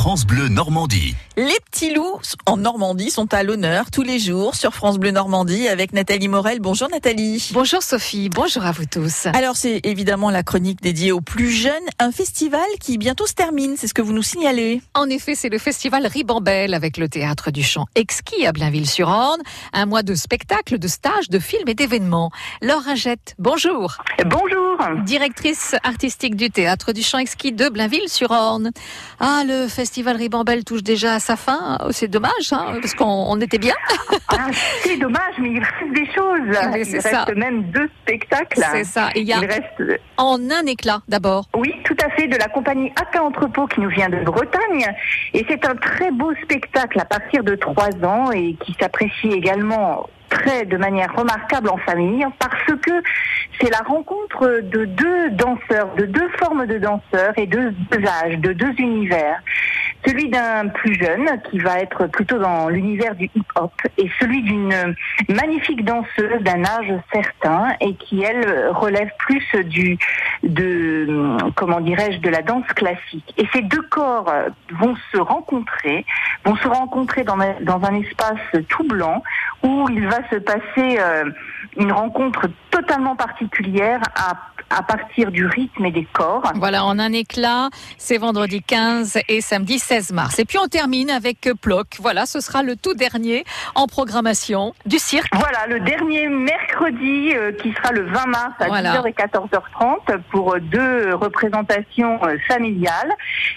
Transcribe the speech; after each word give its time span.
France 0.00 0.24
Bleu 0.24 0.48
Normandie. 0.48 1.14
Les 1.36 1.58
petits 1.70 1.92
loups 1.92 2.20
en 2.46 2.56
Normandie 2.56 3.10
sont 3.10 3.32
à 3.34 3.42
l'honneur 3.42 3.90
tous 3.90 4.00
les 4.00 4.18
jours 4.18 4.54
sur 4.54 4.72
France 4.72 4.98
Bleu 4.98 5.10
Normandie 5.10 5.68
avec 5.68 5.92
Nathalie 5.92 6.28
Morel. 6.28 6.58
Bonjour 6.60 6.88
Nathalie. 6.88 7.50
Bonjour 7.52 7.82
Sophie, 7.82 8.30
bonjour 8.30 8.64
à 8.64 8.72
vous 8.72 8.86
tous. 8.86 9.26
Alors 9.26 9.56
c'est 9.56 9.80
évidemment 9.84 10.30
la 10.30 10.42
chronique 10.42 10.80
dédiée 10.80 11.12
aux 11.12 11.20
plus 11.20 11.50
jeunes, 11.50 11.74
un 11.98 12.12
festival 12.12 12.64
qui 12.80 12.96
bientôt 12.96 13.26
se 13.26 13.34
termine, 13.34 13.74
c'est 13.76 13.88
ce 13.88 13.94
que 13.94 14.00
vous 14.00 14.14
nous 14.14 14.22
signalez. 14.22 14.80
En 14.94 15.06
effet, 15.10 15.34
c'est 15.34 15.50
le 15.50 15.58
festival 15.58 16.06
Ribambelle 16.06 16.72
avec 16.72 16.96
le 16.96 17.10
théâtre 17.10 17.50
du 17.50 17.62
chant 17.62 17.84
exquis 17.94 18.46
à 18.46 18.52
Blainville-sur-Orne, 18.52 19.42
un 19.74 19.84
mois 19.84 20.02
de 20.02 20.14
spectacles, 20.14 20.78
de 20.78 20.88
stages, 20.88 21.28
de 21.28 21.38
films 21.38 21.68
et 21.68 21.74
d'événements. 21.74 22.30
Laure 22.62 22.84
Ragette, 22.84 23.34
bonjour. 23.38 23.98
Bonjour. 24.24 24.78
Directrice 25.04 25.76
artistique 25.84 26.36
du 26.36 26.50
théâtre 26.50 26.92
du 26.92 27.02
chant 27.02 27.18
exquis 27.18 27.52
de 27.52 27.68
Blainville-sur-Orne. 27.68 28.70
Ah, 29.18 29.42
le 29.46 29.68
festival 29.68 29.89
Ribambelle 29.96 30.64
touche 30.64 30.82
déjà 30.82 31.14
à 31.14 31.18
sa 31.20 31.36
fin. 31.36 31.78
C'est 31.90 32.08
dommage, 32.08 32.52
hein, 32.52 32.76
parce 32.80 32.94
qu'on 32.94 33.40
était 33.40 33.58
bien. 33.58 33.74
Ah, 34.28 34.46
c'est 34.82 34.96
dommage, 34.96 35.34
mais 35.38 35.50
il 35.50 35.58
reste 35.58 35.92
des 35.92 36.06
choses. 36.12 36.40
Mais 36.72 36.82
il 36.82 36.98
reste 36.98 37.00
ça. 37.00 37.26
même 37.34 37.64
deux 37.70 37.88
spectacles. 38.02 38.60
C'est 38.72 38.84
ça. 38.84 39.08
Et 39.14 39.20
il 39.20 39.26
y 39.26 39.32
a 39.32 39.38
Il 39.42 39.46
reste, 39.46 40.00
en 40.16 40.38
un 40.50 40.66
éclat 40.66 41.02
d'abord. 41.08 41.46
oui, 41.56 41.74
tout 41.84 41.96
à 42.04 42.10
fait, 42.10 42.28
de 42.28 42.36
la 42.36 42.48
compagnie 42.48 42.92
Aka 42.96 43.22
Entrepôt 43.22 43.66
qui 43.66 43.80
nous 43.80 43.90
vient 43.90 44.08
de 44.08 44.22
Bretagne. 44.24 44.86
Et 45.34 45.44
c'est 45.48 45.66
un 45.66 45.74
très 45.74 46.10
beau 46.10 46.32
spectacle 46.42 47.00
à 47.00 47.04
partir 47.04 47.42
de 47.44 47.54
trois 47.54 47.90
ans 48.04 48.30
et 48.32 48.54
qui 48.64 48.76
s'apprécie 48.80 49.28
également 49.32 50.08
très 50.28 50.64
de 50.64 50.76
manière 50.76 51.12
remarquable 51.16 51.68
en 51.70 51.76
famille 51.78 52.24
parce 52.38 52.64
que 52.80 53.02
c'est 53.60 53.70
la 53.70 53.80
rencontre 53.80 54.60
de 54.62 54.84
deux 54.84 55.30
danseurs, 55.30 55.92
de 55.96 56.06
deux 56.06 56.28
formes 56.38 56.66
de 56.66 56.78
danseurs 56.78 57.32
et 57.36 57.46
de 57.46 57.74
deux 57.90 58.06
âges, 58.06 58.38
de 58.38 58.52
deux 58.52 58.72
univers. 58.78 59.42
Celui 60.06 60.28
d'un 60.28 60.68
plus 60.68 60.94
jeune 60.94 61.28
qui 61.50 61.58
va 61.58 61.78
être 61.80 62.06
plutôt 62.06 62.38
dans 62.38 62.68
l'univers 62.68 63.14
du 63.14 63.30
hip-hop 63.34 63.72
et 63.98 64.10
celui 64.18 64.42
d'une 64.42 64.94
magnifique 65.28 65.84
danseuse 65.84 66.40
d'un 66.40 66.64
âge 66.64 66.92
certain 67.12 67.74
et 67.80 67.94
qui 67.94 68.22
elle 68.22 68.68
relève 68.70 69.10
plus 69.18 69.44
du 69.64 69.98
de 70.42 71.36
comment 71.54 71.80
dirais-je 71.80 72.18
de 72.18 72.30
la 72.30 72.42
danse 72.42 72.66
classique. 72.68 73.34
Et 73.36 73.46
ces 73.52 73.62
deux 73.62 73.82
corps 73.82 74.32
vont 74.78 74.96
se 75.12 75.18
rencontrer, 75.18 76.06
vont 76.44 76.56
se 76.56 76.68
rencontrer 76.68 77.24
dans 77.24 77.38
un, 77.38 77.60
dans 77.60 77.82
un 77.84 77.94
espace 78.00 78.64
tout 78.68 78.84
blanc 78.84 79.22
où 79.62 79.88
il 79.90 80.06
va 80.06 80.28
se 80.30 80.36
passer 80.36 80.98
euh, 80.98 81.24
une 81.76 81.92
rencontre 81.92 82.48
totalement 82.70 83.16
particulière 83.16 84.00
à, 84.14 84.34
à 84.70 84.82
partir 84.82 85.30
du 85.30 85.46
rythme 85.46 85.84
et 85.84 85.90
des 85.90 86.06
corps. 86.12 86.42
Voilà, 86.54 86.84
en 86.84 86.98
un 86.98 87.12
éclat, 87.12 87.68
c'est 87.98 88.18
vendredi 88.18 88.62
15 88.62 89.18
et 89.28 89.40
samedi 89.40 89.78
16 89.78 90.12
mars. 90.12 90.38
Et 90.38 90.44
puis 90.44 90.58
on 90.58 90.68
termine 90.68 91.10
avec 91.10 91.50
Ploc. 91.60 91.96
Voilà, 92.00 92.26
ce 92.26 92.40
sera 92.40 92.62
le 92.62 92.76
tout 92.76 92.94
dernier 92.94 93.44
en 93.74 93.86
programmation 93.86 94.72
du 94.86 94.98
cirque. 94.98 95.28
Voilà, 95.34 95.66
le 95.66 95.80
dernier 95.80 96.28
mercredi 96.28 97.32
euh, 97.34 97.52
qui 97.52 97.72
sera 97.72 97.92
le 97.92 98.02
20 98.02 98.26
mars 98.26 98.54
à 98.60 98.68
Voilà. 98.68 99.00
10h 99.00 99.08
et 99.08 99.12
14h30 99.12 100.18
pour 100.30 100.54
euh, 100.54 100.60
deux 100.60 101.14
représentations 101.14 102.22
euh, 102.24 102.36
familiales. 102.46 103.12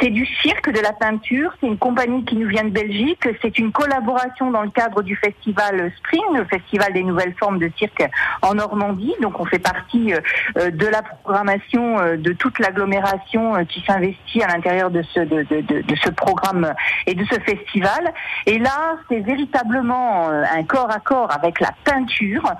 C'est 0.00 0.10
du 0.10 0.26
cirque 0.42 0.70
de 0.70 0.80
la 0.80 0.92
peinture, 0.92 1.52
c'est 1.60 1.66
une 1.66 1.78
compagnie 1.78 2.24
qui 2.24 2.36
nous 2.36 2.48
vient 2.48 2.64
de 2.64 2.70
Belgique, 2.70 3.28
c'est 3.42 3.58
une 3.58 3.72
collaboration 3.72 4.50
dans 4.50 4.62
le 4.62 4.70
cadre 4.70 5.02
du 5.02 5.16
festival 5.16 5.92
Spring, 5.98 6.22
le 6.34 6.44
festival 6.46 6.92
des 6.92 7.02
nouvelles 7.02 7.34
formes 7.38 7.58
de 7.58 7.70
cirque 7.78 8.04
en 8.42 8.54
Normandie. 8.54 8.95
Donc 9.20 9.40
on 9.40 9.44
fait 9.44 9.58
partie 9.58 10.12
euh, 10.12 10.20
euh, 10.58 10.70
de 10.70 10.86
la 10.86 11.02
programmation 11.02 11.98
euh, 11.98 12.16
de 12.16 12.32
toute 12.32 12.58
l'agglomération 12.58 13.64
qui 13.66 13.82
s'investit 13.86 14.42
à 14.42 14.48
l'intérieur 14.48 14.90
de 14.90 15.02
ce 15.02 16.10
programme 16.10 16.72
et 17.06 17.14
de 17.14 17.24
ce 17.24 17.40
festival. 17.40 18.12
Et 18.46 18.58
là, 18.58 18.96
c'est 19.08 19.20
véritablement 19.20 20.28
un 20.28 20.62
corps 20.64 20.90
à 20.90 21.00
corps 21.00 21.30
avec 21.32 21.60
la 21.60 21.70
peinture, 21.84 22.52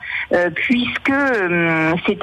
puisque 0.54 1.12
c'est 2.06 2.18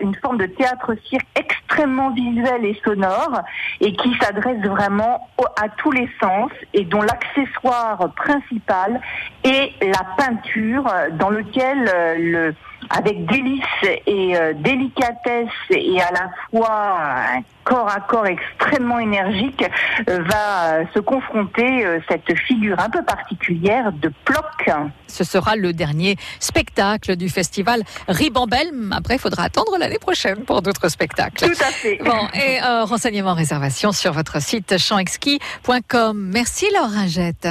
une 0.00 0.14
forme 0.16 0.38
de 0.38 0.46
théâtre-cirque 0.46 1.59
extrêmement 1.70 2.10
visuel 2.10 2.64
et 2.64 2.80
sonore, 2.84 3.42
et 3.80 3.94
qui 3.94 4.14
s'adresse 4.20 4.60
vraiment 4.62 5.28
à 5.56 5.68
tous 5.68 5.92
les 5.92 6.08
sens, 6.20 6.50
et 6.74 6.84
dont 6.84 7.02
l'accessoire 7.02 8.12
principal 8.14 9.00
est 9.44 9.72
la 9.82 10.04
peinture, 10.16 10.84
dans 11.12 11.30
lequel 11.30 11.88
euh, 11.88 12.14
le 12.18 12.54
avec 12.88 13.26
délice 13.26 13.62
et 14.06 14.36
euh, 14.36 14.54
délicatesse 14.54 15.48
et 15.68 16.00
à 16.00 16.10
la 16.12 16.30
fois 16.50 16.98
un 17.36 17.42
corps 17.62 17.88
à 17.88 18.00
corps 18.00 18.26
extrêmement 18.26 18.98
énergique 18.98 19.62
euh, 20.08 20.22
va 20.22 20.90
se 20.94 20.98
confronter 20.98 21.84
cette 22.08 22.36
figure 22.38 22.80
un 22.80 22.88
peu 22.88 23.02
particulière 23.04 23.92
de 23.92 24.10
Ploc. 24.24 24.70
Ce 25.06 25.24
sera 25.24 25.56
le 25.56 25.74
dernier 25.74 26.16
spectacle 26.40 27.16
du 27.16 27.28
festival 27.28 27.82
Ribambelle. 28.08 28.70
Après, 28.92 29.16
il 29.16 29.20
faudra 29.20 29.44
attendre 29.44 29.76
l'année 29.78 29.98
prochaine 29.98 30.44
pour 30.44 30.62
d'autres 30.62 30.88
spectacles. 30.88 31.44
Tout 31.60 31.66
à 31.66 31.72
fait. 31.72 31.98
Bon, 32.02 32.28
et 32.34 32.62
euh, 32.62 32.84
renseignements, 32.84 33.34
réservations 33.34 33.92
sur 33.92 34.12
votre 34.12 34.40
site 34.40 34.78
champexquis.com. 34.78 36.30
Merci 36.32 36.66
Laure 36.72 36.90
Ringette. 36.90 37.48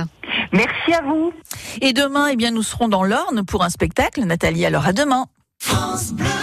Merci 0.51 0.93
à 0.93 1.01
vous. 1.03 1.31
Et 1.81 1.93
demain, 1.93 2.27
eh 2.31 2.35
bien, 2.35 2.49
nous 2.51 2.63
serons 2.63 2.87
dans 2.87 3.03
l'Orne 3.03 3.45
pour 3.45 3.63
un 3.63 3.69
spectacle. 3.69 4.23
Nathalie, 4.23 4.65
alors 4.65 4.87
à 4.87 4.93
demain. 4.93 5.25
France 5.59 6.13
Bleu. 6.13 6.38